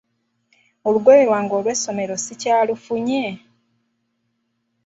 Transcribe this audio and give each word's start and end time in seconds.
Olugoye 0.87 1.21
lwange 1.27 1.53
olw'essomero 1.59 2.15
sikyalufunye? 2.23 3.25